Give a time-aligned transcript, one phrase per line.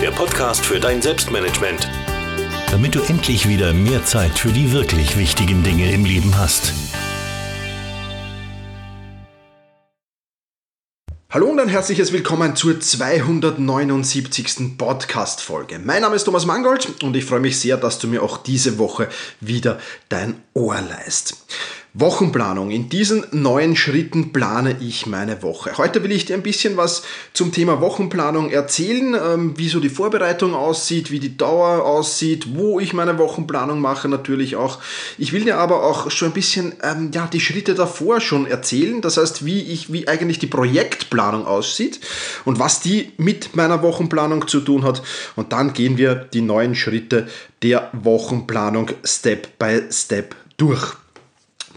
[0.00, 1.88] der Podcast für dein Selbstmanagement.
[2.70, 6.72] Damit du endlich wieder mehr Zeit für die wirklich wichtigen Dinge im Leben hast.
[11.30, 14.78] Hallo und ein herzliches Willkommen zur 279.
[14.78, 15.80] Podcast-Folge.
[15.80, 18.78] Mein Name ist Thomas Mangold und ich freue mich sehr, dass du mir auch diese
[18.78, 19.08] Woche
[19.40, 21.44] wieder dein Ohr leist.
[22.00, 22.70] Wochenplanung.
[22.70, 25.76] In diesen neuen Schritten plane ich meine Woche.
[25.78, 29.88] Heute will ich dir ein bisschen was zum Thema Wochenplanung erzählen, ähm, wie so die
[29.88, 34.78] Vorbereitung aussieht, wie die Dauer aussieht, wo ich meine Wochenplanung mache natürlich auch.
[35.18, 39.00] Ich will dir aber auch schon ein bisschen ähm, ja, die Schritte davor schon erzählen,
[39.00, 41.98] das heißt, wie ich, wie eigentlich die Projektplanung aussieht
[42.44, 45.02] und was die mit meiner Wochenplanung zu tun hat.
[45.34, 47.26] Und dann gehen wir die neuen Schritte
[47.62, 50.96] der Wochenplanung Step by Step durch.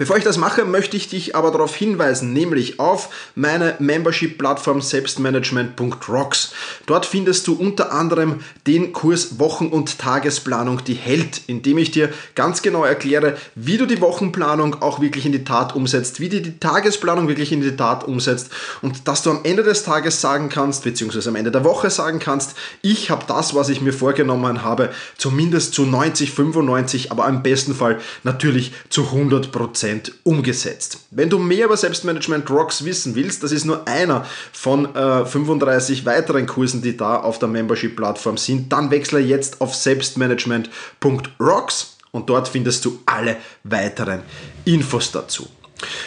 [0.02, 6.54] Bevor ich das mache, möchte ich dich aber darauf hinweisen, nämlich auf meine Membership-Plattform selbstmanagement.rocks.
[6.88, 11.92] Dort findest du unter anderem den Kurs Wochen- und Tagesplanung, die hält, in dem ich
[11.92, 16.30] dir ganz genau erkläre, wie du die Wochenplanung auch wirklich in die Tat umsetzt, wie
[16.30, 18.50] du die Tagesplanung wirklich in die Tat umsetzt
[18.82, 22.18] und dass du am Ende des Tages sagen kannst, beziehungsweise am Ende der Woche sagen
[22.18, 27.44] kannst, ich habe das, was ich mir vorgenommen habe, zumindest zu 90, 95, aber im
[27.44, 31.00] besten Fall natürlich zu 100 Prozent Prozent umgesetzt.
[31.12, 36.06] Wenn du mehr über Selbstmanagement Rocks wissen willst, das ist nur einer von äh, 35
[36.06, 42.48] weiteren Kursen, die da auf der Membership-Plattform sind, dann wechsle jetzt auf selbstmanagement.rocks und dort
[42.48, 44.22] findest du alle weiteren
[44.66, 45.48] Infos dazu.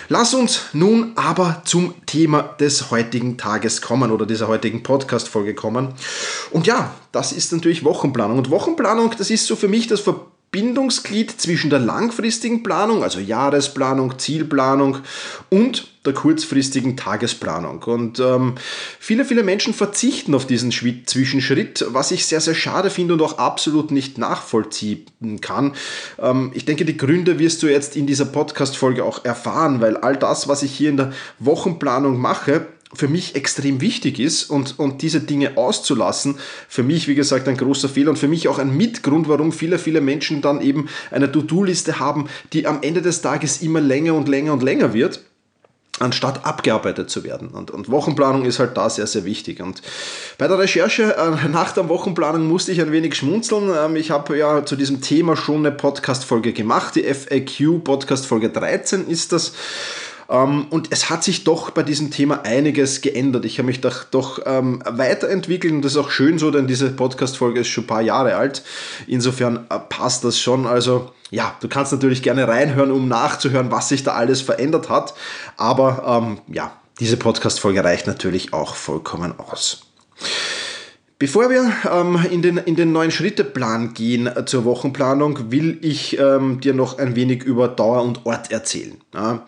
[0.09, 5.95] Lass uns nun aber zum Thema des heutigen Tages kommen oder dieser heutigen Podcast-Folge kommen.
[6.53, 8.39] Und ja, das ist natürlich Wochenplanung.
[8.39, 10.21] Und Wochenplanung, das ist so für mich das Ver
[10.55, 14.99] Bindungsglied zwischen der langfristigen Planung, also Jahresplanung, Zielplanung
[15.51, 17.83] und der kurzfristigen Tagesplanung.
[17.83, 18.55] Und ähm,
[19.01, 23.39] viele, viele Menschen verzichten auf diesen Zwischenschritt, was ich sehr, sehr schade finde und auch
[23.39, 25.75] absolut nicht nachvollziehen kann.
[26.21, 30.17] Ähm, ich denke, die Gründe wirst du jetzt in dieser Podcast-Folge auch erfahren, weil all
[30.17, 35.03] das, was ich hier in der Wochenplanung mache, für mich extrem wichtig ist und, und
[35.03, 36.37] diese Dinge auszulassen,
[36.69, 39.79] für mich, wie gesagt, ein großer Fehler und für mich auch ein Mitgrund, warum viele,
[39.79, 44.29] viele Menschen dann eben eine To-Do-Liste haben, die am Ende des Tages immer länger und
[44.29, 45.21] länger und länger wird
[46.01, 47.49] anstatt abgearbeitet zu werden.
[47.49, 49.61] Und, und, Wochenplanung ist halt da sehr, sehr wichtig.
[49.61, 49.81] Und
[50.39, 53.71] bei der Recherche äh, nach der Wochenplanung musste ich ein wenig schmunzeln.
[53.77, 59.07] Ähm, ich habe ja zu diesem Thema schon eine Podcast-Folge gemacht, die FAQ, Podcast-Folge 13
[59.07, 59.53] ist das.
[60.29, 63.45] Ähm, und es hat sich doch bei diesem Thema einiges geändert.
[63.45, 66.91] Ich habe mich doch, doch ähm, weiterentwickelt und das ist auch schön so, denn diese
[66.91, 68.63] Podcast-Folge ist schon ein paar Jahre alt.
[69.07, 70.67] Insofern äh, passt das schon.
[70.67, 75.15] Also ja, du kannst natürlich gerne reinhören, um nachzuhören, was sich da alles verändert hat.
[75.57, 79.87] Aber ähm, ja, diese Podcast-Folge reicht natürlich auch vollkommen aus.
[81.25, 86.19] Bevor wir ähm, in, den, in den neuen Schritteplan gehen äh, zur Wochenplanung, will ich
[86.19, 88.99] ähm, dir noch ein wenig über Dauer und Ort erzählen.
[89.15, 89.47] Ja.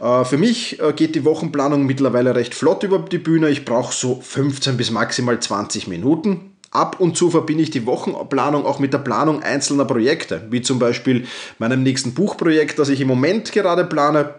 [0.00, 3.50] Äh, für mich äh, geht die Wochenplanung mittlerweile recht flott über die Bühne.
[3.50, 6.54] Ich brauche so 15 bis maximal 20 Minuten.
[6.70, 10.78] Ab und zu verbinde ich die Wochenplanung auch mit der Planung einzelner Projekte, wie zum
[10.78, 11.26] Beispiel
[11.58, 14.36] meinem nächsten Buchprojekt, das ich im Moment gerade plane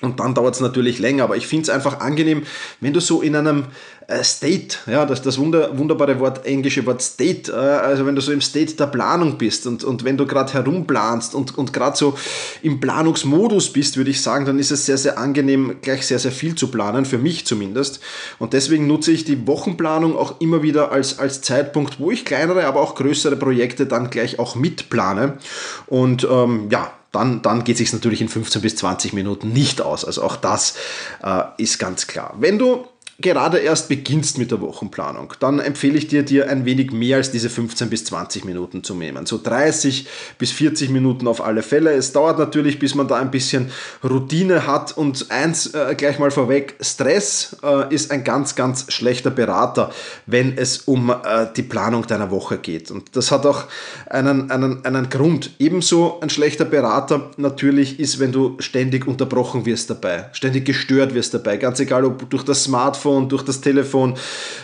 [0.00, 2.42] und dann dauert es natürlich länger, aber ich finde es einfach angenehm,
[2.80, 3.66] wenn du so in einem
[4.08, 8.20] äh, State, ja, das, das wunder, wunderbare Wort, englische Wort State, äh, also wenn du
[8.20, 11.96] so im State der Planung bist und, und wenn du gerade herumplanst und, und gerade
[11.96, 12.18] so
[12.62, 16.32] im Planungsmodus bist, würde ich sagen, dann ist es sehr, sehr angenehm, gleich sehr, sehr
[16.32, 18.00] viel zu planen, für mich zumindest.
[18.38, 22.66] Und deswegen nutze ich die Wochenplanung auch immer wieder als, als Zeitpunkt, wo ich kleinere,
[22.66, 25.38] aber auch größere Projekte dann gleich auch mitplane.
[25.86, 29.80] Und ähm, ja, dann, dann geht es sich natürlich in 15 bis 20 Minuten nicht
[29.80, 30.04] aus.
[30.04, 30.74] Also auch das
[31.22, 32.34] äh, ist ganz klar.
[32.38, 32.86] Wenn du
[33.20, 37.30] gerade erst beginnst mit der Wochenplanung, dann empfehle ich dir, dir ein wenig mehr als
[37.30, 39.26] diese 15 bis 20 Minuten zu nehmen.
[39.26, 40.06] So 30
[40.38, 41.92] bis 40 Minuten auf alle Fälle.
[41.92, 43.70] Es dauert natürlich, bis man da ein bisschen
[44.02, 49.30] Routine hat und eins äh, gleich mal vorweg, Stress äh, ist ein ganz, ganz schlechter
[49.30, 49.92] Berater,
[50.26, 52.90] wenn es um äh, die Planung deiner Woche geht.
[52.90, 53.64] Und das hat auch
[54.10, 55.52] einen, einen, einen Grund.
[55.58, 61.32] Ebenso ein schlechter Berater natürlich ist, wenn du ständig unterbrochen wirst dabei, ständig gestört wirst
[61.32, 64.14] dabei, ganz egal ob durch das Smartphone, Smartphone, durch das Telefon,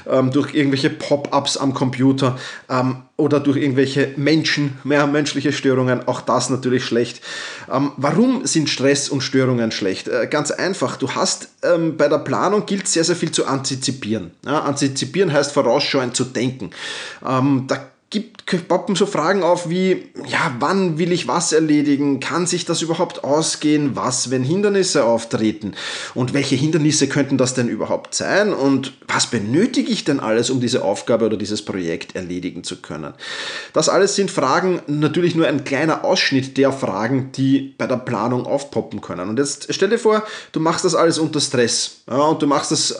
[0.08, 2.38] ähm, durch irgendwelche Pop-ups am Computer
[2.68, 7.20] ähm, oder durch irgendwelche Menschen, mehr menschliche Störungen, auch das natürlich schlecht.
[7.70, 10.08] Ähm, warum sind Stress und Störungen schlecht?
[10.08, 14.30] Äh, ganz einfach, du hast ähm, bei der Planung gilt sehr, sehr viel zu antizipieren.
[14.44, 16.70] Ja, antizipieren heißt vorausschauend zu denken.
[17.26, 22.18] Ähm, da gibt, poppen so Fragen auf wie, ja, wann will ich was erledigen?
[22.18, 23.94] Kann sich das überhaupt ausgehen?
[23.94, 25.74] Was, wenn Hindernisse auftreten?
[26.14, 28.52] Und welche Hindernisse könnten das denn überhaupt sein?
[28.52, 33.14] Und was benötige ich denn alles, um diese Aufgabe oder dieses Projekt erledigen zu können?
[33.72, 38.44] Das alles sind Fragen, natürlich nur ein kleiner Ausschnitt der Fragen, die bei der Planung
[38.44, 39.28] aufpoppen können.
[39.28, 42.72] Und jetzt stell dir vor, du machst das alles unter Stress ja, und du machst
[42.72, 42.94] das, äh,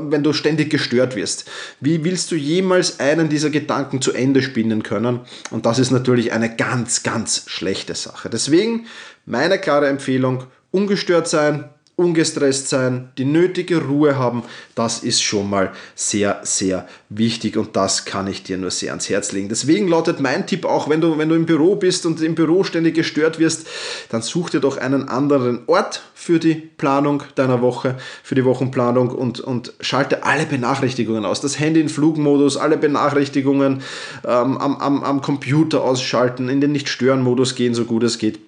[0.00, 1.44] wenn du ständig gestört wirst.
[1.80, 4.55] Wie willst du jemals einen dieser Gedanken zu Ende spielen?
[4.56, 5.20] Spinnen können.
[5.50, 8.30] Und das ist natürlich eine ganz, ganz schlechte Sache.
[8.30, 8.86] Deswegen
[9.26, 11.68] meine klare Empfehlung, ungestört sein,
[11.98, 14.42] ungestresst sein, die nötige Ruhe haben,
[14.74, 19.08] das ist schon mal sehr, sehr wichtig und das kann ich dir nur sehr ans
[19.08, 19.48] Herz legen.
[19.48, 22.64] Deswegen lautet mein Tipp auch, wenn du, wenn du im Büro bist und im Büro
[22.64, 23.66] ständig gestört wirst,
[24.10, 29.08] dann such dir doch einen anderen Ort für die Planung deiner Woche, für die Wochenplanung
[29.08, 31.40] und, und schalte alle Benachrichtigungen aus.
[31.40, 33.80] Das Handy in Flugmodus, alle Benachrichtigungen
[34.22, 38.45] ähm, am, am, am Computer ausschalten, in den Nicht-Stören-Modus gehen, so gut es geht.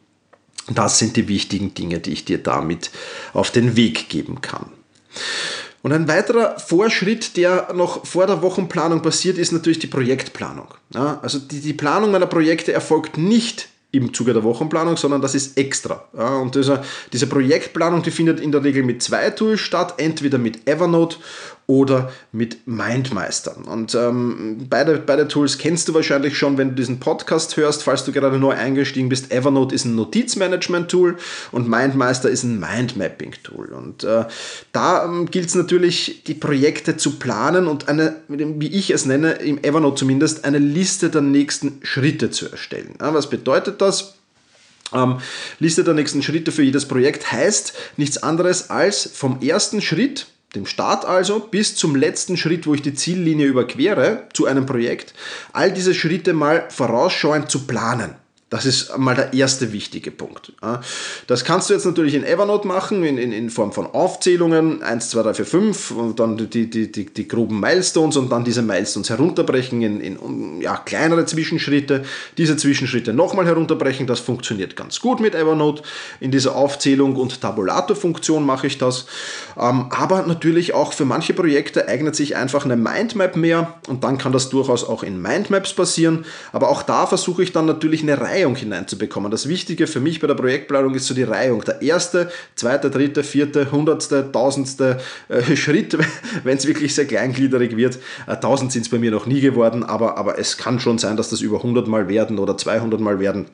[0.70, 2.91] Das sind die wichtigen Dinge, die ich dir damit
[3.32, 4.67] auf den Weg geben kann.
[5.82, 10.69] Und ein weiterer Vorschritt, der noch vor der Wochenplanung passiert, ist natürlich die Projektplanung.
[10.93, 15.35] Ja, also die, die Planung meiner Projekte erfolgt nicht im Zuge der Wochenplanung, sondern das
[15.35, 16.05] ist extra.
[16.17, 16.82] Ja, und diese,
[17.12, 21.17] diese Projektplanung, die findet in der Regel mit zwei Tools statt, entweder mit Evernote
[21.69, 23.55] oder mit Mindmeister.
[23.67, 28.05] Und ähm, beide, beide Tools kennst du wahrscheinlich schon, wenn du diesen Podcast hörst, falls
[28.05, 29.31] du gerade neu eingestiegen bist.
[29.31, 31.19] Evernote ist ein Notizmanagement-Tool
[31.53, 33.66] und Mindmeister ist ein Mindmapping-Tool.
[33.66, 34.25] Und äh,
[34.73, 39.33] da ähm, gilt es natürlich, die Projekte zu planen und eine, wie ich es nenne,
[39.33, 42.95] im Evernote zumindest, eine Liste der nächsten Schritte zu erstellen.
[42.99, 44.14] Ja, was bedeutet das?
[44.95, 45.19] Ähm,
[45.59, 50.67] Liste der nächsten Schritte für jedes Projekt heißt nichts anderes als vom ersten Schritt, dem
[50.67, 55.14] Start also bis zum letzten Schritt, wo ich die Ziellinie überquere zu einem Projekt,
[55.52, 58.14] all diese Schritte mal vorausschauend zu planen.
[58.50, 60.55] Das ist mal der erste wichtige Punkt.
[61.26, 65.11] Das kannst du jetzt natürlich in Evernote machen, in, in, in Form von Aufzählungen, 1,
[65.11, 68.62] 2, 3, 4, 5 und dann die, die, die, die groben Milestones und dann diese
[68.62, 72.05] Milestones herunterbrechen in, in ja, kleinere Zwischenschritte,
[72.38, 75.83] diese Zwischenschritte nochmal herunterbrechen, das funktioniert ganz gut mit Evernote.
[76.19, 79.05] In dieser Aufzählung und Tabulator-Funktion mache ich das.
[79.59, 84.17] Ähm, aber natürlich auch für manche Projekte eignet sich einfach eine Mindmap mehr und dann
[84.17, 86.25] kann das durchaus auch in Mindmaps passieren.
[86.52, 89.30] Aber auch da versuche ich dann natürlich eine Reihe Reihung hineinzubekommen.
[89.30, 91.64] Das Wichtige für mich bei der Projektplanung ist so die Reihung.
[91.64, 95.99] Der erste, zweite, dritte, vierte, hundertste, tausendste äh, Schritt,
[96.45, 97.99] wenn es wirklich sehr kleingliedrig wird.
[98.26, 101.16] Äh, tausend sind es bei mir noch nie geworden, aber, aber es kann schon sein,
[101.16, 103.47] dass das über 100 Mal werden oder 200 Mal werden.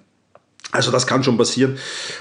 [0.74, 1.78] Also das kann schon passieren.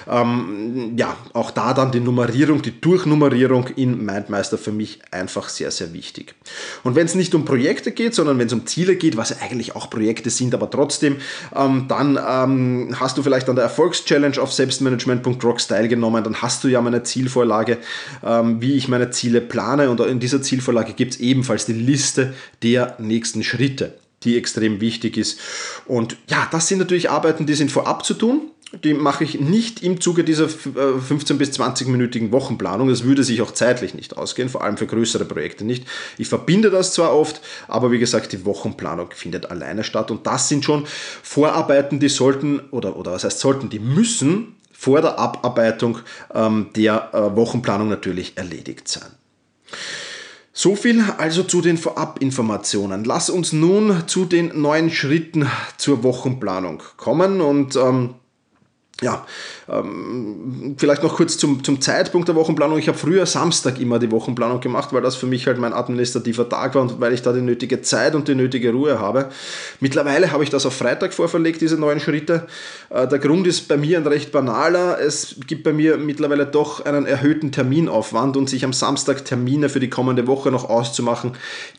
[0.08, 5.72] Ähm, ja, auch da dann die Nummerierung, die Durchnummerierung in MindMeister für mich einfach sehr,
[5.72, 6.36] sehr wichtig.
[6.84, 9.38] Und wenn es nicht um Projekte geht, sondern wenn es um Ziele geht, was ja
[9.42, 11.16] eigentlich auch Projekte sind, aber trotzdem,
[11.56, 16.68] ähm, dann ähm, hast du vielleicht an der Erfolgschallenge auf selbstmanagement.rocks teilgenommen, dann hast du
[16.68, 17.80] ja meine Zielvorlage,
[18.24, 22.36] ähm, wie ich meine Ziele plane und in dieser Zielvorlage gibt es ebenfalls die Liste
[22.62, 25.40] der nächsten Schritte die extrem wichtig ist.
[25.86, 28.50] Und ja, das sind natürlich Arbeiten, die sind vorab zu tun.
[28.84, 32.90] Die mache ich nicht im Zuge dieser 15 äh, bis 20-minütigen Wochenplanung.
[32.90, 35.86] Das würde sich auch zeitlich nicht ausgehen, vor allem für größere Projekte nicht.
[36.18, 40.10] Ich verbinde das zwar oft, aber wie gesagt, die Wochenplanung findet alleine statt.
[40.10, 40.88] Und das sind schon
[41.22, 46.00] Vorarbeiten, die sollten, oder, oder was heißt sollten, die müssen vor der Abarbeitung
[46.34, 49.12] ähm, der äh, Wochenplanung natürlich erledigt sein.
[50.56, 53.06] So viel also zu den Vorabinformationen.
[53.06, 58.14] Lass uns nun zu den neuen Schritten zur Wochenplanung kommen und ähm,
[59.04, 59.26] ja,
[59.70, 62.78] ähm, vielleicht noch kurz zum, zum Zeitpunkt der Wochenplanung.
[62.80, 66.48] Ich habe früher Samstag immer die Wochenplanung gemacht, weil das für mich halt mein administrativer
[66.50, 69.30] Tag war und weil ich da die nötige Zeit und die nötige Ruhe habe.
[69.80, 72.48] Mittlerweile habe ich das auf Freitag vorverlegt, diese neuen Schritte.
[72.90, 75.00] Äh, der Grund ist bei mir ein recht banaler.
[75.00, 79.80] Es gibt bei mir mittlerweile doch einen erhöhten Terminaufwand und sich am Samstag Termine für
[79.80, 81.34] die kommende Woche noch auszumachen,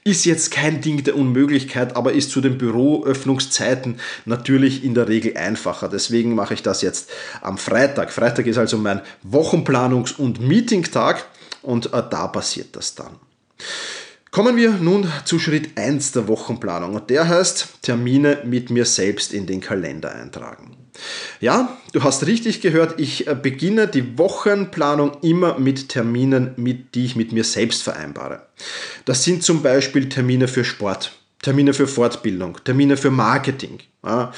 [0.05, 5.37] ist jetzt kein Ding der Unmöglichkeit, aber ist zu den Büroöffnungszeiten natürlich in der Regel
[5.37, 5.89] einfacher.
[5.89, 8.13] Deswegen mache ich das jetzt am Freitag.
[8.13, 11.25] Freitag ist also mein Wochenplanungs- und Meetingtag
[11.63, 13.17] und äh, da passiert das dann.
[14.31, 19.33] Kommen wir nun zu Schritt 1 der Wochenplanung und der heißt Termine mit mir selbst
[19.33, 20.77] in den Kalender eintragen.
[21.41, 27.05] Ja, du hast richtig gehört, ich äh, beginne die Wochenplanung immer mit Terminen, mit, die
[27.05, 28.43] ich mit mir selbst vereinbare.
[29.05, 34.33] Das sind zum Beispiel Termine für Sport, Termine für Fortbildung, Termine für Marketing, ja,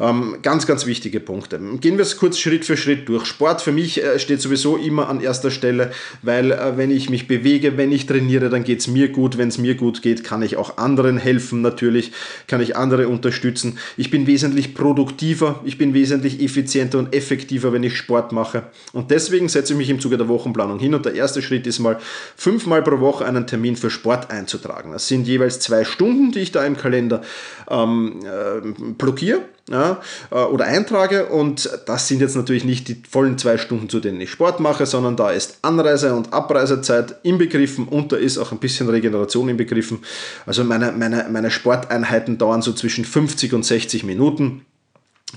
[0.00, 1.58] ähm, ganz, ganz wichtige Punkte.
[1.80, 3.24] Gehen wir es kurz Schritt für Schritt durch.
[3.26, 5.90] Sport für mich äh, steht sowieso immer an erster Stelle,
[6.22, 9.38] weil äh, wenn ich mich bewege, wenn ich trainiere, dann geht es mir gut.
[9.38, 12.12] Wenn es mir gut geht, kann ich auch anderen helfen natürlich,
[12.46, 13.78] kann ich andere unterstützen.
[13.96, 18.64] Ich bin wesentlich produktiver, ich bin wesentlich effizienter und effektiver, wenn ich Sport mache.
[18.92, 21.78] Und deswegen setze ich mich im Zuge der Wochenplanung hin und der erste Schritt ist
[21.78, 21.98] mal
[22.36, 24.92] fünfmal pro Woche einen Termin für Sport einzutragen.
[24.92, 27.22] Das sind jeweils zwei Stunden, die ich da im Kalender
[27.70, 33.38] ähm, äh, blockiere ja, äh, oder eintrage und das sind jetzt natürlich nicht die vollen
[33.38, 38.12] zwei Stunden, zu denen ich Sport mache, sondern da ist Anreise- und Abreisezeit inbegriffen und
[38.12, 39.98] da ist auch ein bisschen Regeneration inbegriffen.
[40.44, 44.64] Also meine, meine, meine Sporteinheiten dauern so zwischen 50 und 60 Minuten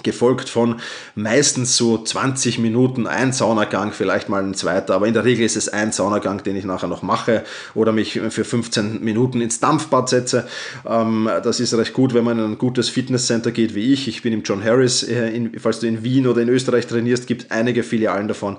[0.04, 0.80] gefolgt von
[1.16, 5.58] meistens so 20 Minuten ein Saunagang, vielleicht mal ein zweiter, aber in der Regel ist
[5.58, 7.44] es ein Saunagang, den ich nachher noch mache
[7.74, 10.48] oder mich für 15 Minuten ins Dampfbad setze.
[10.88, 14.08] Ähm, das ist recht gut, wenn man in ein gutes Fitnesscenter geht wie ich.
[14.08, 17.44] Ich bin im John Harris, äh, falls du in Wien oder in Österreich trainierst, gibt
[17.46, 18.58] es einige Filialen davon.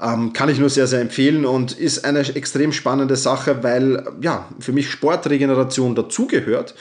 [0.00, 4.48] Ähm, kann ich nur sehr, sehr empfehlen und ist eine extrem spannende Sache, weil ja,
[4.58, 6.74] für mich Sportregeneration dazugehört.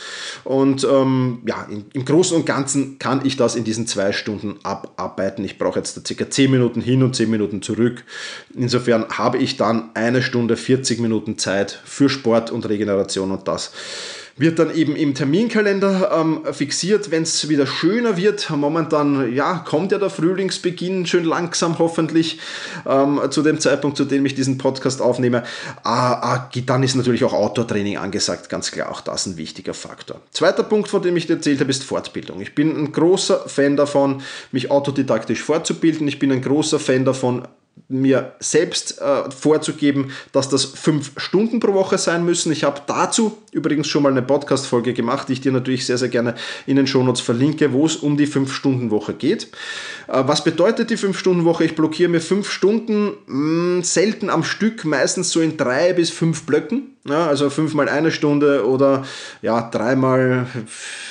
[0.43, 4.59] Und ähm, ja, im, im Großen und Ganzen kann ich das in diesen zwei Stunden
[4.63, 5.43] abarbeiten.
[5.45, 8.03] Ich brauche jetzt circa 10 Minuten hin und 10 Minuten zurück.
[8.55, 13.71] Insofern habe ich dann eine Stunde 40 Minuten Zeit für Sport und Regeneration und das
[14.35, 18.49] wird dann eben im Terminkalender ähm, fixiert, wenn es wieder schöner wird.
[18.49, 22.39] Momentan ja, kommt ja der Frühlingsbeginn schön langsam hoffentlich
[22.87, 25.43] ähm, zu dem Zeitpunkt, zu dem ich diesen Podcast aufnehme.
[25.83, 30.21] Ah, ah, dann ist natürlich auch Outdoor-Training angesagt, ganz klar, auch das ein wichtiger Faktor.
[30.31, 32.41] Zweiter Punkt, von dem ich dir erzählt habe, ist Fortbildung.
[32.41, 34.21] Ich bin ein großer Fan davon,
[34.51, 36.07] mich autodidaktisch fortzubilden.
[36.07, 37.47] Ich bin ein großer Fan davon,
[37.93, 42.51] mir selbst äh, vorzugeben, dass das fünf Stunden pro Woche sein müssen.
[42.51, 46.09] Ich habe dazu übrigens schon mal eine Podcast-Folge gemacht, die ich dir natürlich sehr, sehr
[46.09, 46.35] gerne
[46.65, 49.49] in den Shownotes verlinke, wo es um die fünf Stunden Woche geht.
[50.07, 51.65] Äh, was bedeutet die fünf Stunden Woche?
[51.65, 56.09] Ich blockiere mir fünf Stunden mh, mm, selten am Stück, meistens so in drei bis
[56.09, 56.92] fünf Blöcken.
[57.05, 59.03] Ja, also fünfmal eine Stunde oder
[59.41, 60.47] ja, dreimal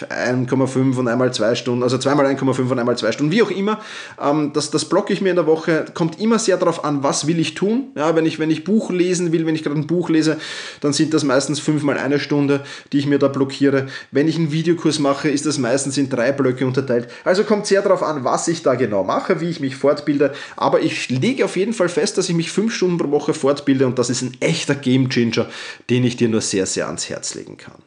[0.09, 3.79] 1,5 und einmal zwei Stunden, also zweimal 1,5 und einmal zwei Stunden, wie auch immer.
[4.19, 5.85] Ähm, das, das blocke ich mir in der Woche.
[5.93, 7.89] Kommt immer sehr darauf an, was will ich tun.
[7.95, 10.39] Ja, wenn ich, wenn ich Buch lesen will, wenn ich gerade ein Buch lese,
[10.81, 12.63] dann sind das meistens fünfmal eine Stunde,
[12.95, 13.89] die ich mir da blockiere.
[14.13, 17.09] Wenn ich einen Videokurs mache, ist das meistens in drei Blöcke unterteilt.
[17.23, 20.33] Also kommt sehr darauf an, was ich da genau mache, wie ich mich fortbilde.
[20.57, 23.87] Aber ich lege auf jeden Fall fest, dass ich mich fünf Stunden pro Woche fortbilde
[23.87, 25.49] und das ist ein echter Game Changer
[25.91, 27.83] den ich dir nur sehr, sehr ans Herz legen kann.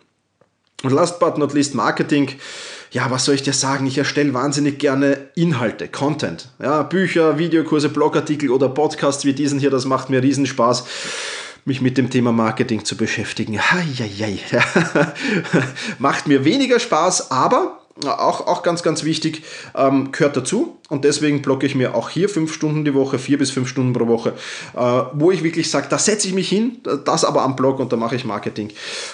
[0.84, 2.32] Und last but not least Marketing.
[2.92, 3.88] Ja, was soll ich dir sagen?
[3.88, 6.50] Ich erstelle wahnsinnig gerne Inhalte, Content.
[6.62, 9.72] Ja, Bücher, Videokurse, Blogartikel oder Podcasts wie diesen hier.
[9.72, 10.86] Das macht mir riesen Spaß
[11.66, 13.60] mich mit dem Thema Marketing zu beschäftigen.
[16.00, 19.44] Macht mir weniger Spaß, aber auch, auch ganz, ganz wichtig,
[19.76, 20.78] ähm, gehört dazu.
[20.90, 23.94] Und deswegen blocke ich mir auch hier fünf Stunden die Woche, vier bis fünf Stunden
[23.94, 24.34] pro Woche,
[24.76, 27.92] äh, wo ich wirklich sage, da setze ich mich hin, das aber am Blog und
[27.92, 28.72] da mache ich Marketing.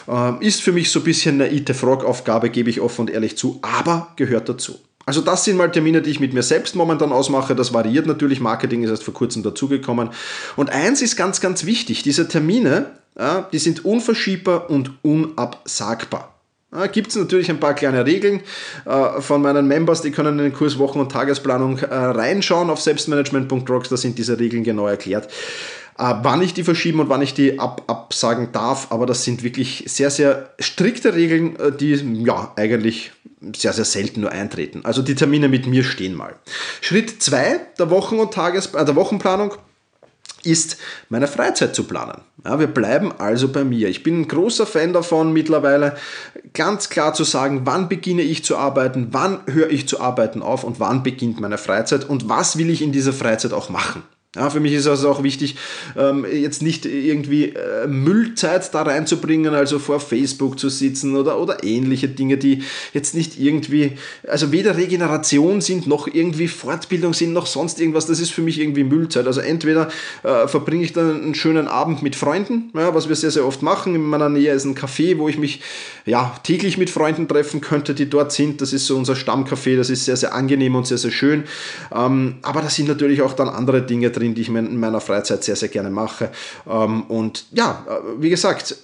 [0.08, 3.60] Äh, ist für mich so ein bisschen eine IT-Frog-Aufgabe, gebe ich offen und ehrlich zu,
[3.62, 4.80] aber gehört dazu.
[5.06, 7.56] Also das sind mal Termine, die ich mit mir selbst momentan ausmache.
[7.56, 8.40] Das variiert natürlich.
[8.40, 10.10] Marketing ist erst vor kurzem dazugekommen.
[10.56, 12.04] Und eins ist ganz, ganz wichtig.
[12.04, 16.31] Diese Termine, ja, die sind unverschiebbar und unabsagbar.
[16.74, 18.42] Ja, Gibt es natürlich ein paar kleine Regeln
[18.86, 22.80] äh, von meinen Members, die können in den Kurs Wochen- und Tagesplanung äh, reinschauen auf
[22.80, 25.26] selbstmanagement.rocks, da sind diese Regeln genau erklärt.
[25.98, 29.44] Äh, wann ich die verschieben und wann ich die ab absagen darf, aber das sind
[29.44, 31.94] wirklich sehr, sehr strikte Regeln, die
[32.26, 33.12] ja eigentlich
[33.54, 34.82] sehr, sehr selten nur eintreten.
[34.86, 36.36] Also die Termine mit mir stehen mal.
[36.80, 39.56] Schritt 2 der Wochen- und Tages der Wochenplanung
[40.46, 40.78] ist,
[41.10, 42.22] meine Freizeit zu planen.
[42.44, 43.90] Ja, wir bleiben also bei mir.
[43.90, 45.96] Ich bin ein großer Fan davon, mittlerweile
[46.54, 50.64] ganz klar zu sagen, wann beginne ich zu arbeiten, wann höre ich zu arbeiten auf
[50.64, 54.04] und wann beginnt meine Freizeit und was will ich in dieser Freizeit auch machen.
[54.34, 55.58] Ja, für mich ist also auch wichtig,
[55.98, 61.66] ähm, jetzt nicht irgendwie äh, Müllzeit da reinzubringen, also vor Facebook zu sitzen oder, oder
[61.66, 67.46] ähnliche Dinge, die jetzt nicht irgendwie, also weder Regeneration sind, noch irgendwie Fortbildung sind, noch
[67.46, 68.06] sonst irgendwas.
[68.06, 69.28] Das ist für mich irgendwie Müllzeit.
[69.28, 69.90] Also entweder
[70.24, 73.62] äh, verbringe ich dann einen schönen Abend mit Freunden, ja, was wir sehr, sehr oft
[73.62, 73.96] machen.
[73.96, 75.60] In meiner Nähe ist ein Café, wo ich mich
[76.06, 78.62] ja, täglich mit Freunden treffen könnte, die dort sind.
[78.62, 81.44] Das ist so unser Stammcafé, das ist sehr, sehr angenehm und sehr, sehr schön.
[81.94, 85.02] Ähm, aber da sind natürlich auch dann andere Dinge drin drin, die ich in meiner
[85.02, 86.30] Freizeit sehr, sehr gerne mache.
[86.70, 87.86] Ähm, und ja,
[88.20, 88.76] wie gesagt,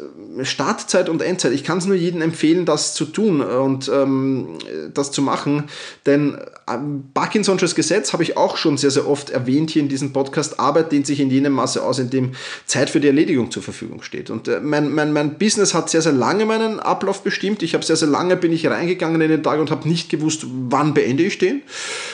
[0.41, 1.53] Startzeit und Endzeit.
[1.53, 4.57] Ich kann es nur jedem empfehlen, das zu tun und ähm,
[4.93, 5.65] das zu machen,
[6.05, 6.37] denn
[6.69, 10.59] ähm, Parkinson'sches Gesetz habe ich auch schon sehr, sehr oft erwähnt hier in diesem Podcast.
[10.59, 12.33] Arbeit dehnt sich in jenem Maße aus, in dem
[12.65, 14.29] Zeit für die Erledigung zur Verfügung steht.
[14.29, 17.63] Und äh, mein, mein, mein Business hat sehr, sehr lange meinen Ablauf bestimmt.
[17.63, 20.45] Ich habe sehr, sehr lange bin ich reingegangen in den Tag und habe nicht gewusst,
[20.69, 21.61] wann beende ich den.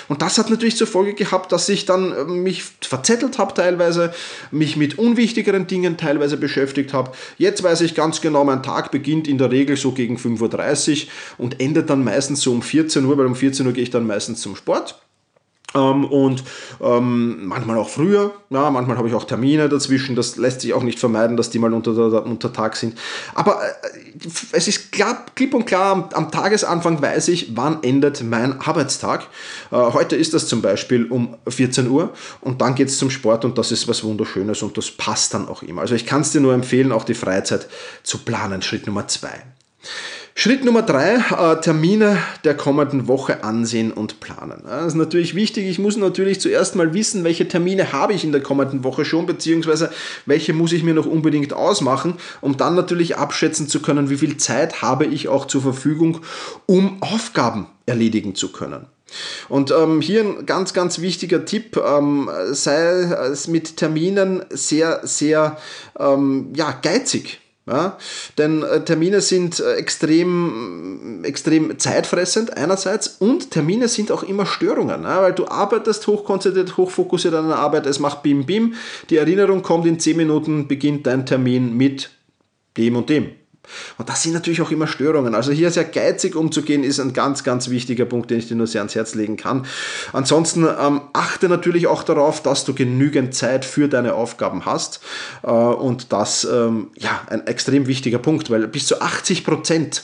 [0.08, 2.64] Und das hat natürlich zur Folge gehabt, dass ich dann äh, mich
[3.14, 4.14] verzettelt habe teilweise,
[4.52, 7.12] mich mit unwichtigeren Dingen teilweise beschäftigt habe.
[7.38, 11.10] Jetzt weiß ich ganz genau, mein Tag beginnt in der Regel so gegen 5.30 Uhr
[11.38, 14.08] und endet dann meistens so um 14 Uhr, weil um 14 Uhr gehe ich dann
[14.08, 15.00] meistens zum Sport.
[15.76, 16.44] Ähm, und
[16.82, 20.84] ähm, manchmal auch früher, ja, manchmal habe ich auch Termine dazwischen, das lässt sich auch
[20.84, 22.98] nicht vermeiden, dass die mal unter, unter Tag sind.
[23.34, 28.24] Aber äh, es ist klar, klipp und klar, am, am, Tagesanfang weiß ich, wann endet
[28.24, 29.28] mein Arbeitstag.
[29.72, 33.46] Äh, heute ist das zum Beispiel um 14 Uhr und dann geht es zum Sport
[33.46, 35.82] und das ist was Wunderschönes und das passt dann auch immer.
[35.82, 37.68] Also ich kann es dir nur empfehlen, auch die Freizeit
[38.04, 39.44] zu planen, Schritt Nummer zwei.
[40.36, 44.64] Schritt Nummer drei, äh, Termine der kommenden Woche ansehen und planen.
[44.66, 45.68] Das ist natürlich wichtig.
[45.68, 49.28] Ich muss natürlich zuerst mal wissen, welche Termine habe ich in der kommenden Woche schon,
[49.28, 49.92] beziehungsweise
[50.26, 54.38] welche muss ich mir noch unbedingt ausmachen, um dann natürlich abschätzen zu können, wie viel
[54.38, 56.22] Zeit habe ich auch zur Verfügung,
[56.66, 58.88] um Aufgaben erledigen zu können.
[59.50, 65.58] Und ähm, hier ein ganz, ganz wichtiger Tipp, ähm, sei es mit Terminen sehr, sehr
[66.00, 67.40] ähm, ja, geizig.
[67.66, 67.98] Ja,
[68.38, 75.04] denn äh, Termine sind äh, extrem, extrem zeitfressend einerseits und Termine sind auch immer Störungen,
[75.04, 78.74] ja, weil du arbeitest hochkonzentriert, hochfokussiert an der Arbeit, es macht Bim Bim,
[79.10, 82.10] die Erinnerung kommt in 10 Minuten, beginnt dein Termin mit
[82.76, 83.32] dem und dem.
[83.98, 85.36] Und das sind natürlich auch immer Störungen.
[85.36, 88.68] Also hier sehr geizig umzugehen, ist ein ganz, ganz wichtiger Punkt, den ich dir nur
[88.68, 89.66] sehr ans Herz legen kann.
[90.12, 95.02] Ansonsten ähm, achte natürlich auch darauf, dass du genügend Zeit für deine Aufgaben hast.
[95.44, 100.04] Äh, und das, ähm, ja, ein extrem wichtiger Punkt, weil bis zu 80 Prozent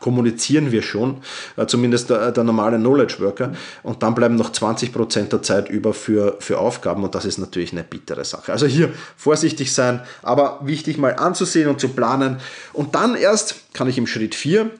[0.00, 1.18] kommunizieren wir schon,
[1.56, 3.52] äh, zumindest der, der, normale Knowledge Worker.
[3.82, 7.72] Und dann bleiben noch 20% der Zeit über für, für Aufgaben und das ist natürlich
[7.72, 8.52] eine bittere Sache.
[8.52, 12.38] Also hier vorsichtig sein, aber wichtig mal anzusehen und zu planen.
[12.72, 14.70] Und dann erst kann ich im Schritt 4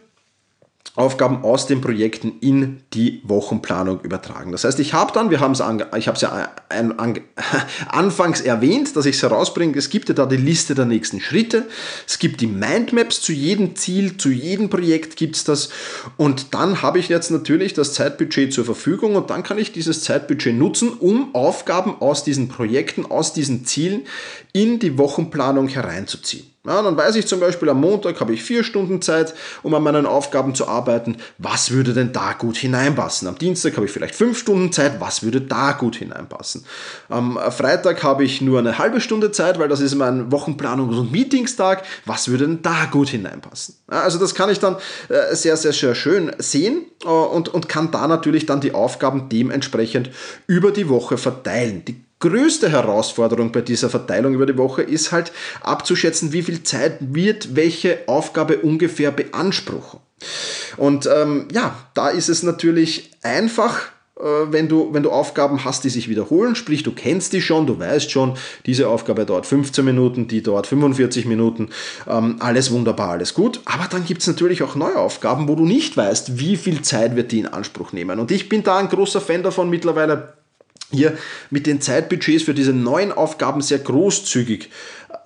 [0.97, 4.51] Aufgaben aus den Projekten in die Wochenplanung übertragen.
[4.51, 5.61] Das heißt, ich habe dann, wir haben es,
[5.97, 7.21] ich habe es ja ein, ein,
[7.89, 9.79] anfangs erwähnt, dass ich es herausbringe.
[9.79, 11.67] Es gibt ja da die Liste der nächsten Schritte.
[12.09, 15.71] Es gibt die Mindmaps zu jedem Ziel, zu jedem Projekt gibt es das.
[16.17, 20.03] Und dann habe ich jetzt natürlich das Zeitbudget zur Verfügung und dann kann ich dieses
[20.03, 24.03] Zeitbudget nutzen, um Aufgaben aus diesen Projekten, aus diesen Zielen
[24.53, 26.51] in die Wochenplanung hereinzuziehen.
[26.67, 29.83] Ja, dann weiß ich zum Beispiel, am Montag habe ich vier Stunden Zeit, um an
[29.83, 31.17] meinen Aufgaben zu arbeiten.
[31.39, 33.27] Was würde denn da gut hineinpassen?
[33.29, 35.01] Am Dienstag habe ich vielleicht fünf Stunden Zeit.
[35.01, 36.67] Was würde da gut hineinpassen?
[37.09, 41.11] Am Freitag habe ich nur eine halbe Stunde Zeit, weil das ist mein Wochenplanungs- und
[41.11, 41.83] Meetingstag.
[42.05, 43.77] Was würde denn da gut hineinpassen?
[43.91, 44.77] Ja, also das kann ich dann
[45.09, 49.31] äh, sehr, sehr, sehr schön sehen äh, und, und kann da natürlich dann die Aufgaben
[49.31, 50.11] dementsprechend
[50.47, 51.87] über die Woche verteilen.
[51.87, 56.99] Die größte Herausforderung bei dieser Verteilung über die Woche ist halt abzuschätzen, wie viel Zeit
[57.01, 60.01] wird welche Aufgabe ungefähr beanspruchen.
[60.77, 65.83] Und ähm, ja, da ist es natürlich einfach, äh, wenn du, wenn du Aufgaben hast,
[65.85, 68.35] die sich wiederholen, sprich du kennst die schon, du weißt schon,
[68.67, 71.71] diese Aufgabe dauert 15 Minuten, die dauert 45 Minuten,
[72.07, 73.61] ähm, alles wunderbar, alles gut.
[73.65, 77.17] Aber dann gibt es natürlich auch neue Aufgaben, wo du nicht weißt, wie viel Zeit
[77.17, 78.21] wird die in Anspruch nehmen.
[78.21, 80.35] Und ich bin da ein großer Fan davon mittlerweile,
[80.91, 81.17] hier
[81.51, 84.71] mit den Zeitbudgets für diese neuen Aufgaben sehr großzügig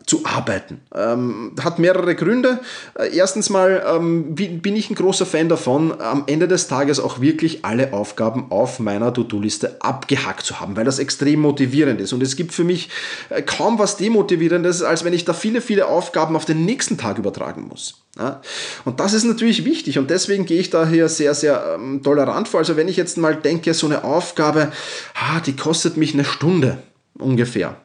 [0.07, 0.81] zu arbeiten.
[0.95, 2.61] Ähm, hat mehrere Gründe.
[2.95, 7.21] Äh, erstens mal ähm, bin ich ein großer Fan davon, am Ende des Tages auch
[7.21, 12.13] wirklich alle Aufgaben auf meiner To-Do-Liste abgehackt zu haben, weil das extrem motivierend ist.
[12.13, 12.91] Und es gibt für mich
[13.31, 17.19] äh, kaum was demotivierendes, als wenn ich da viele, viele Aufgaben auf den nächsten Tag
[17.19, 18.05] übertragen muss.
[18.19, 18.43] Ja?
[18.85, 22.49] Und das ist natürlich wichtig und deswegen gehe ich da hier sehr, sehr ähm, tolerant
[22.49, 22.61] vor.
[22.61, 24.71] Also wenn ich jetzt mal denke, so eine Aufgabe,
[25.15, 26.79] ah, die kostet mich eine Stunde
[27.19, 27.77] ungefähr.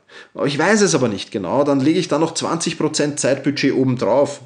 [0.45, 4.41] Ich weiß es aber nicht genau, dann lege ich da noch 20% Zeitbudget oben drauf.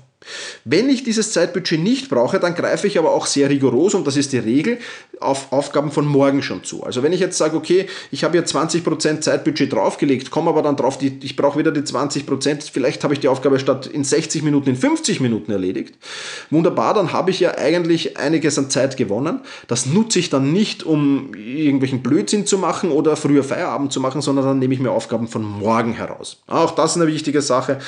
[0.65, 4.17] Wenn ich dieses Zeitbudget nicht brauche, dann greife ich aber auch sehr rigoros, und das
[4.17, 4.79] ist die Regel,
[5.19, 6.83] auf Aufgaben von morgen schon zu.
[6.83, 10.75] Also wenn ich jetzt sage, okay, ich habe hier 20% Zeitbudget draufgelegt, komme aber dann
[10.75, 14.69] drauf, ich brauche wieder die 20%, vielleicht habe ich die Aufgabe statt in 60 Minuten
[14.69, 15.95] in 50 Minuten erledigt.
[16.49, 19.41] Wunderbar, dann habe ich ja eigentlich einiges an Zeit gewonnen.
[19.67, 24.21] Das nutze ich dann nicht, um irgendwelchen Blödsinn zu machen oder früher Feierabend zu machen,
[24.21, 26.41] sondern dann nehme ich mir Aufgaben von morgen heraus.
[26.47, 27.79] Auch das ist eine wichtige Sache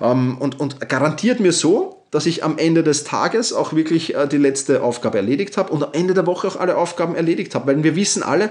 [0.00, 1.81] ähm, und, und garantiert mir so,
[2.12, 5.82] dass ich am Ende des Tages auch wirklich äh, die letzte Aufgabe erledigt habe und
[5.82, 7.66] am Ende der Woche auch alle Aufgaben erledigt habe.
[7.66, 8.50] Weil wir wissen alle,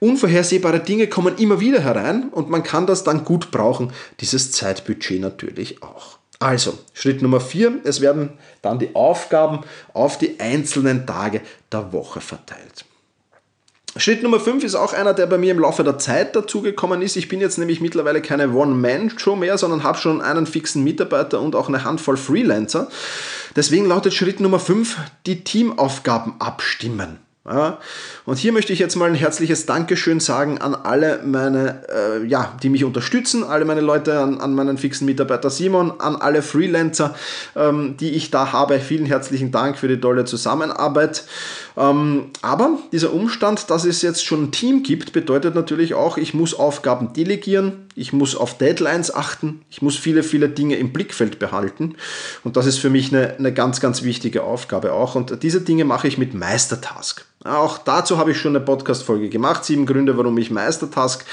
[0.00, 5.20] unvorhersehbare Dinge kommen immer wieder herein und man kann das dann gut brauchen, dieses Zeitbudget
[5.20, 6.18] natürlich auch.
[6.40, 8.30] Also, Schritt Nummer vier, es werden
[8.62, 9.60] dann die Aufgaben
[9.92, 11.40] auf die einzelnen Tage
[11.72, 12.84] der Woche verteilt.
[13.96, 17.16] Schritt Nummer 5 ist auch einer, der bei mir im Laufe der Zeit dazugekommen ist.
[17.16, 21.56] Ich bin jetzt nämlich mittlerweile keine One-Man-Show mehr, sondern habe schon einen fixen Mitarbeiter und
[21.56, 22.88] auch eine Handvoll Freelancer.
[23.56, 24.96] Deswegen lautet Schritt Nummer 5
[25.26, 27.18] die Teamaufgaben abstimmen.
[27.50, 27.78] Ja,
[28.26, 32.54] und hier möchte ich jetzt mal ein herzliches Dankeschön sagen an alle meine, äh, ja,
[32.62, 37.14] die mich unterstützen, alle meine Leute, an, an meinen fixen Mitarbeiter Simon, an alle Freelancer,
[37.56, 38.80] ähm, die ich da habe.
[38.80, 41.24] Vielen herzlichen Dank für die tolle Zusammenarbeit.
[41.78, 46.34] Ähm, aber dieser Umstand, dass es jetzt schon ein Team gibt, bedeutet natürlich auch, ich
[46.34, 51.38] muss Aufgaben delegieren, ich muss auf Deadlines achten, ich muss viele, viele Dinge im Blickfeld
[51.38, 51.94] behalten.
[52.42, 55.14] Und das ist für mich eine, eine ganz, ganz wichtige Aufgabe auch.
[55.14, 57.24] Und diese Dinge mache ich mit Meistertask.
[57.44, 59.64] Auch dazu habe ich schon eine Podcast-Folge gemacht.
[59.64, 61.24] Sieben Gründe, warum ich Meistertask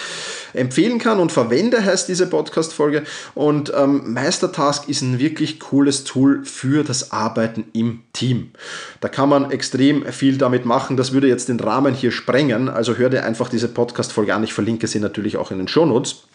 [0.54, 3.04] empfehlen kann und verwende, heißt diese Podcast-Folge.
[3.34, 8.52] Und ähm, Meistertask ist ein wirklich cooles Tool für das Arbeiten im Team.
[9.02, 10.96] Da kann man extrem viel damit machen.
[10.96, 12.70] Das würde jetzt den Rahmen hier sprengen.
[12.70, 14.44] Also hör dir einfach diese Podcast-Folge an.
[14.44, 16.28] Ich verlinke sie natürlich auch in den Shownotes.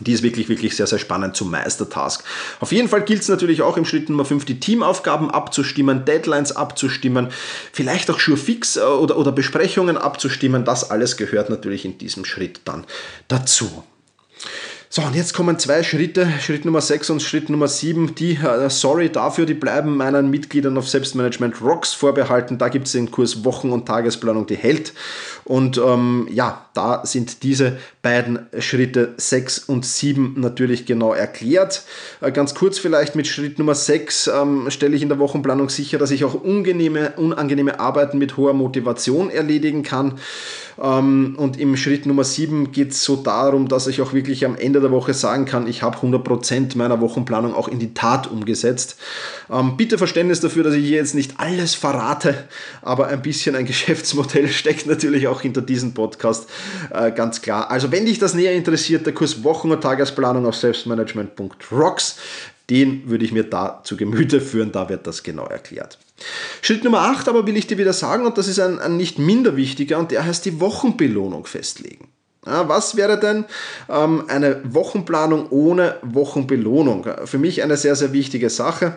[0.00, 2.24] Die ist wirklich, wirklich sehr, sehr spannend zum Meistertask.
[2.60, 6.54] Auf jeden Fall gilt es natürlich auch im Schritt Nummer 5, die Teamaufgaben abzustimmen, Deadlines
[6.56, 7.28] abzustimmen,
[7.72, 10.64] vielleicht auch schon fix äh, oder, oder Besprechungen abzustimmen.
[10.64, 12.84] Das alles gehört natürlich in diesem Schritt dann
[13.28, 13.84] dazu.
[14.94, 18.68] So, und jetzt kommen zwei Schritte, Schritt Nummer 6 und Schritt Nummer 7, die, äh,
[18.68, 22.58] sorry dafür, die bleiben meinen Mitgliedern auf Selbstmanagement Rocks vorbehalten.
[22.58, 24.92] Da gibt es den Kurs Wochen- und Tagesplanung, die hält.
[25.44, 31.84] Und ähm, ja, da sind diese beiden Schritte 6 und 7 natürlich genau erklärt.
[32.20, 35.96] Äh, ganz kurz vielleicht mit Schritt Nummer 6 ähm, stelle ich in der Wochenplanung sicher,
[35.96, 40.18] dass ich auch unangenehme, unangenehme Arbeiten mit hoher Motivation erledigen kann.
[40.80, 44.56] Ähm, und im Schritt Nummer 7 geht es so darum, dass ich auch wirklich am
[44.56, 48.96] Ende der Woche sagen kann, ich habe 100% meiner Wochenplanung auch in die Tat umgesetzt.
[49.50, 52.44] Ähm, bitte Verständnis dafür, dass ich hier jetzt nicht alles verrate,
[52.82, 56.48] aber ein bisschen ein Geschäftsmodell steckt natürlich auch hinter diesem Podcast,
[56.90, 57.70] äh, ganz klar.
[57.70, 62.16] Also wenn dich das näher interessiert, der Kurs Wochen- und Tagesplanung auf selbstmanagement.rocks,
[62.70, 65.98] den würde ich mir da zu Gemüte führen, da wird das genau erklärt.
[66.60, 69.18] Schritt Nummer 8 aber will ich dir wieder sagen, und das ist ein, ein nicht
[69.18, 72.08] minder wichtiger, und der heißt die Wochenbelohnung festlegen.
[72.44, 73.44] Ja, was wäre denn
[73.88, 77.06] ähm, eine Wochenplanung ohne Wochenbelohnung?
[77.24, 78.96] Für mich eine sehr, sehr wichtige Sache.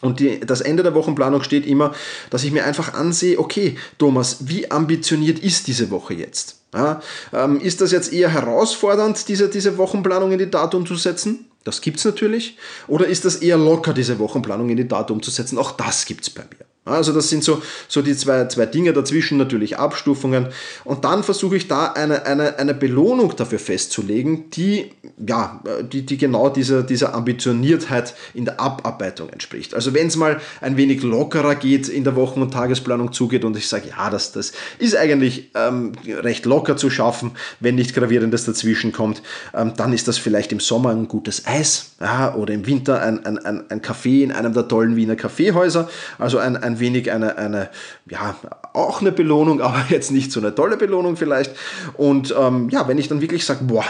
[0.00, 1.94] Und die, das Ende der Wochenplanung steht immer,
[2.30, 6.60] dass ich mir einfach ansehe, okay, Thomas, wie ambitioniert ist diese Woche jetzt?
[6.74, 7.00] Ja,
[7.32, 11.46] ähm, ist das jetzt eher herausfordernd, diese, diese Wochenplanung in die Tat umzusetzen?
[11.66, 12.56] Das gibt es natürlich.
[12.86, 15.58] Oder ist das eher locker, diese Wochenplanung in die Tat umzusetzen?
[15.58, 16.75] Auch das gibt es bei mir.
[16.86, 20.48] Also das sind so, so die zwei, zwei Dinge dazwischen, natürlich Abstufungen.
[20.84, 24.92] Und dann versuche ich da eine, eine, eine Belohnung dafür festzulegen, die,
[25.26, 25.60] ja,
[25.92, 29.74] die, die genau dieser, dieser Ambitioniertheit in der Abarbeitung entspricht.
[29.74, 33.56] Also wenn es mal ein wenig lockerer geht, in der Wochen- und Tagesplanung zugeht und
[33.56, 38.44] ich sage, ja, das, das ist eigentlich ähm, recht locker zu schaffen, wenn nicht Gravierendes
[38.44, 39.22] dazwischen kommt,
[39.54, 43.24] ähm, dann ist das vielleicht im Sommer ein gutes Eis ja, oder im Winter ein,
[43.26, 45.88] ein, ein, ein Kaffee in einem der tollen Wiener Kaffeehäuser.
[46.18, 47.70] Also ein, ein wenig eine, eine,
[48.08, 48.36] ja,
[48.72, 51.52] auch eine Belohnung, aber jetzt nicht so eine tolle Belohnung vielleicht.
[51.94, 53.84] Und ähm, ja, wenn ich dann wirklich sage, boah,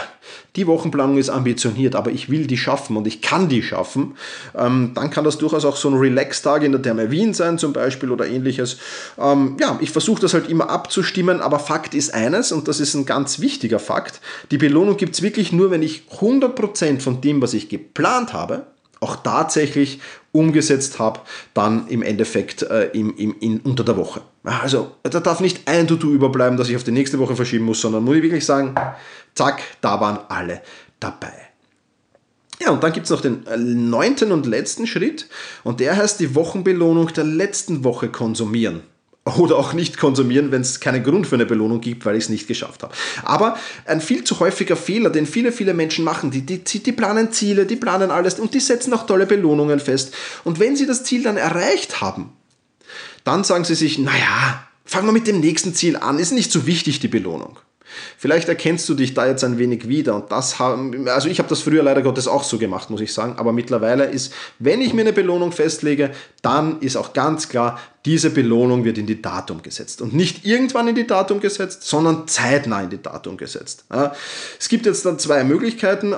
[0.55, 4.15] die Wochenplanung ist ambitioniert, aber ich will die schaffen und ich kann die schaffen,
[4.55, 7.73] ähm, dann kann das durchaus auch so ein Relax-Tag in der Therme Wien sein zum
[7.73, 8.77] Beispiel oder ähnliches.
[9.17, 12.93] Ähm, ja, ich versuche das halt immer abzustimmen, aber Fakt ist eines und das ist
[12.93, 14.19] ein ganz wichtiger Fakt,
[14.51, 18.65] die Belohnung gibt es wirklich nur, wenn ich 100% von dem, was ich geplant habe,
[18.99, 19.99] auch tatsächlich
[20.31, 21.21] umgesetzt habe,
[21.53, 24.21] dann im Endeffekt äh, im, im, in, unter der Woche.
[24.43, 27.81] Also da darf nicht ein To-Do überbleiben, das ich auf die nächste Woche verschieben muss,
[27.81, 28.75] sondern muss ich wirklich sagen,
[29.35, 30.61] zack, da waren alle
[30.99, 31.33] dabei.
[32.59, 35.27] Ja, und dann gibt es noch den äh, neunten und letzten Schritt
[35.63, 38.81] und der heißt die Wochenbelohnung der letzten Woche konsumieren
[39.37, 42.29] oder auch nicht konsumieren, wenn es keinen Grund für eine Belohnung gibt, weil ich es
[42.29, 42.93] nicht geschafft habe.
[43.23, 47.31] Aber ein viel zu häufiger Fehler, den viele, viele Menschen machen, die, die, die planen
[47.31, 50.13] Ziele, die planen alles und die setzen auch tolle Belohnungen fest.
[50.43, 52.31] Und wenn sie das Ziel dann erreicht haben,
[53.23, 56.65] dann sagen sie sich, naja, fangen wir mit dem nächsten Ziel an, ist nicht so
[56.65, 57.59] wichtig die Belohnung.
[58.17, 61.49] Vielleicht erkennst du dich da jetzt ein wenig wieder und das haben, also ich habe
[61.49, 64.93] das früher leider Gottes auch so gemacht, muss ich sagen, aber mittlerweile ist, wenn ich
[64.93, 69.61] mir eine Belohnung festlege, dann ist auch ganz klar, diese Belohnung wird in die Datum
[69.61, 73.85] gesetzt und nicht irgendwann in die Datum gesetzt, sondern zeitnah in die Datum gesetzt.
[74.59, 76.13] Es gibt jetzt dann zwei Möglichkeiten.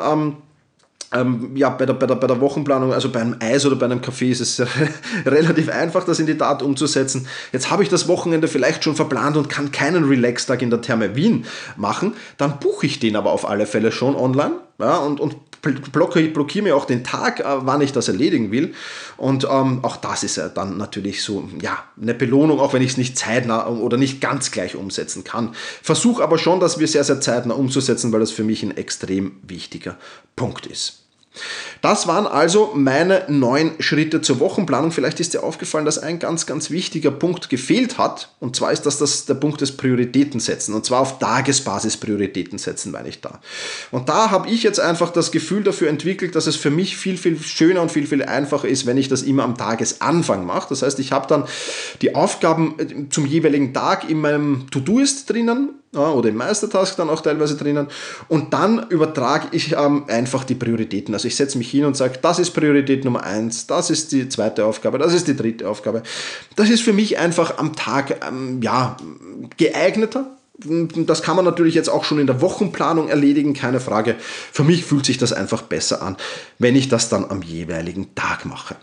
[1.11, 4.01] Ähm, ja, bei der, bei, der, bei der Wochenplanung, also beim Eis oder bei einem
[4.01, 4.61] Kaffee ist es
[5.25, 7.27] relativ einfach, das in die Tat umzusetzen.
[7.51, 11.15] Jetzt habe ich das Wochenende vielleicht schon verplant und kann keinen Relax-Tag in der Therme
[11.15, 11.45] Wien
[11.77, 16.29] machen, dann buche ich den aber auf alle Fälle schon online ja, und, und blockiere,
[16.29, 18.73] blockiere mir auch den Tag, äh, wann ich das erledigen will.
[19.17, 22.91] Und ähm, auch das ist ja dann natürlich so, ja, eine Belohnung, auch wenn ich
[22.91, 25.53] es nicht zeitnah oder nicht ganz gleich umsetzen kann.
[25.81, 29.37] Versuche aber schon, dass wir sehr, sehr zeitnah umzusetzen, weil das für mich ein extrem
[29.43, 29.97] wichtiger
[30.35, 31.08] Punkt ist.
[31.81, 34.91] Das waren also meine neun Schritte zur Wochenplanung.
[34.91, 38.33] Vielleicht ist dir aufgefallen, dass ein ganz, ganz wichtiger Punkt gefehlt hat.
[38.39, 40.73] Und zwar ist das, das der Punkt des Prioritäten setzen.
[40.73, 43.39] Und zwar auf Tagesbasis Prioritäten setzen, meine ich da.
[43.91, 47.17] Und da habe ich jetzt einfach das Gefühl dafür entwickelt, dass es für mich viel,
[47.17, 50.69] viel schöner und viel, viel einfacher ist, wenn ich das immer am Tagesanfang mache.
[50.69, 51.45] Das heißt, ich habe dann
[52.01, 57.09] die Aufgaben äh, zum jeweiligen Tag in meinem To-Do-Ist drinnen ja, oder im Meistertask dann
[57.09, 57.87] auch teilweise drinnen.
[58.27, 61.13] Und dann übertrage ich ähm, einfach die Prioritäten.
[61.13, 64.29] Also ich setze mich hin und sage, das ist Priorität Nummer eins, das ist die
[64.29, 66.03] zweite Aufgabe, das ist die dritte Aufgabe.
[66.55, 68.97] Das ist für mich einfach am Tag ähm, ja,
[69.57, 70.27] geeigneter.
[70.61, 74.17] Das kann man natürlich jetzt auch schon in der Wochenplanung erledigen, keine Frage.
[74.19, 76.17] Für mich fühlt sich das einfach besser an,
[76.59, 78.75] wenn ich das dann am jeweiligen Tag mache.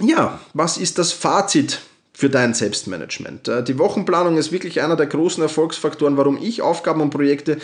[0.00, 1.80] Ja, was ist das Fazit
[2.18, 3.46] für dein Selbstmanagement.
[3.46, 7.58] Äh, die Wochenplanung ist wirklich einer der großen Erfolgsfaktoren, warum ich Aufgaben und Projekte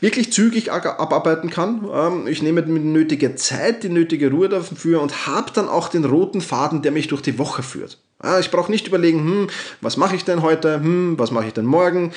[0.00, 1.86] wirklich zügig abarbeiten kann.
[1.92, 6.06] Ähm, ich nehme die nötige Zeit, die nötige Ruhe dafür und habe dann auch den
[6.06, 7.98] roten Faden, der mich durch die Woche führt.
[8.40, 9.46] Ich brauche nicht überlegen, hm,
[9.82, 12.12] was mache ich denn heute, hm, was mache ich denn morgen,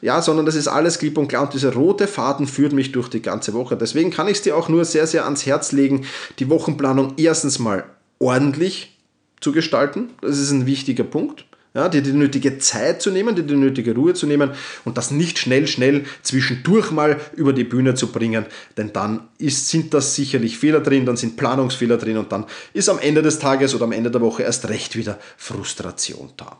[0.00, 3.08] ja, sondern das ist alles klipp und klar und dieser rote Faden führt mich durch
[3.08, 3.76] die ganze Woche.
[3.76, 6.06] Deswegen kann ich es dir auch nur sehr, sehr ans Herz legen,
[6.38, 7.84] die Wochenplanung erstens mal
[8.18, 8.96] ordentlich
[9.40, 10.10] zu gestalten.
[10.20, 11.44] Das ist ein wichtiger Punkt.
[11.72, 14.50] Ja, dir die nötige Zeit zu nehmen, dir die nötige Ruhe zu nehmen
[14.84, 19.68] und das nicht schnell, schnell zwischendurch mal über die Bühne zu bringen, denn dann ist,
[19.68, 23.38] sind das sicherlich Fehler drin, dann sind Planungsfehler drin und dann ist am Ende des
[23.38, 26.58] Tages oder am Ende der Woche erst recht wieder Frustration da.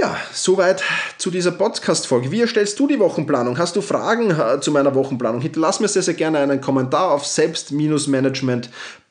[0.00, 0.84] Ja, soweit
[1.16, 2.30] zu dieser Podcast-Folge.
[2.30, 3.58] Wie erstellst du die Wochenplanung?
[3.58, 5.40] Hast du Fragen äh, zu meiner Wochenplanung?
[5.40, 7.26] Hinterlass mir sehr, sehr gerne einen Kommentar auf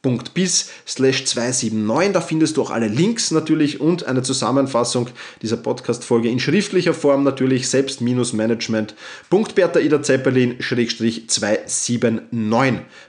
[0.04, 2.14] selbst-management.bis 279.
[2.14, 5.10] Da findest du auch alle Links natürlich und eine Zusammenfassung
[5.42, 11.28] dieser Podcast-Folge in schriftlicher Form natürlich selbst-management.bertha Ida Zeppelin 279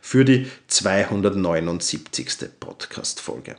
[0.01, 2.29] für die 279.
[2.61, 3.57] Podcast-Folge.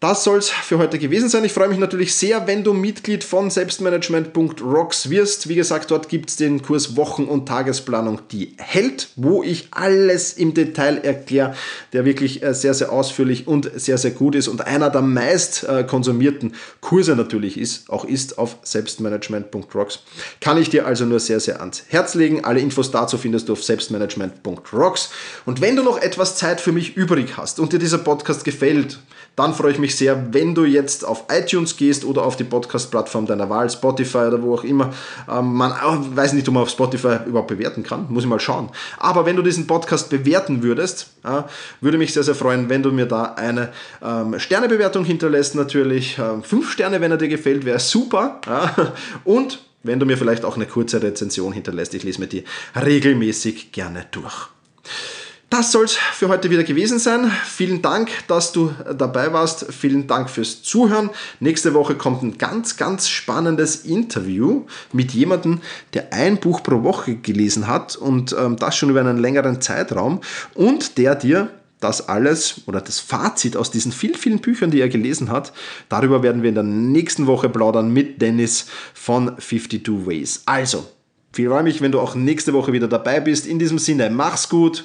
[0.00, 1.44] Das soll es für heute gewesen sein.
[1.44, 5.48] Ich freue mich natürlich sehr, wenn du Mitglied von selbstmanagement.rocks wirst.
[5.48, 10.34] Wie gesagt, dort gibt es den Kurs Wochen- und Tagesplanung, die hält, wo ich alles
[10.34, 11.54] im Detail erkläre,
[11.92, 15.64] der wirklich äh, sehr, sehr ausführlich und sehr, sehr gut ist und einer der meist
[15.64, 20.00] äh, konsumierten Kurse natürlich ist, auch ist auf selbstmanagement.rocks.
[20.40, 22.44] Kann ich dir also nur sehr, sehr ans Herz legen.
[22.44, 25.10] Alle Infos dazu findest du auf selbstmanagement.rocks.
[25.46, 28.98] Und wenn du noch etwas Zeit für mich übrig hast und dir dieser Podcast gefällt,
[29.36, 33.26] dann freue ich mich sehr, wenn du jetzt auf iTunes gehst oder auf die Podcast-Plattform
[33.26, 34.92] deiner Wahl, Spotify oder wo auch immer.
[35.30, 35.72] Ähm, man
[36.14, 38.70] weiß nicht, ob man auf Spotify überhaupt bewerten kann, muss ich mal schauen.
[38.98, 41.08] Aber wenn du diesen Podcast bewerten würdest,
[41.80, 46.18] würde mich sehr, sehr freuen, wenn du mir da eine ähm, Sternebewertung hinterlässt, natürlich.
[46.18, 48.40] Ähm, fünf Sterne, wenn er dir gefällt, wäre super.
[49.24, 52.44] Und wenn du mir vielleicht auch eine kurze Rezension hinterlässt, ich lese mir die
[52.74, 54.48] regelmäßig gerne durch.
[55.56, 57.30] Das soll es für heute wieder gewesen sein.
[57.44, 59.72] Vielen Dank, dass du dabei warst.
[59.72, 61.10] Vielen Dank fürs Zuhören.
[61.38, 65.60] Nächste Woche kommt ein ganz, ganz spannendes Interview mit jemandem,
[65.92, 70.22] der ein Buch pro Woche gelesen hat und ähm, das schon über einen längeren Zeitraum
[70.54, 74.88] und der dir das alles oder das Fazit aus diesen vielen, vielen Büchern, die er
[74.88, 75.52] gelesen hat,
[75.88, 80.42] darüber werden wir in der nächsten Woche plaudern mit Dennis von 52 Ways.
[80.46, 80.84] Also,
[81.36, 83.46] ich freue mich, wenn du auch nächste Woche wieder dabei bist.
[83.46, 84.84] In diesem Sinne, mach's gut